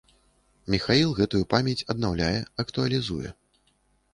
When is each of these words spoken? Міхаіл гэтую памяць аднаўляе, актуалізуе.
Міхаіл 0.75 1.11
гэтую 1.19 1.41
памяць 1.55 1.85
аднаўляе, 1.95 2.33
актуалізуе. 2.65 3.29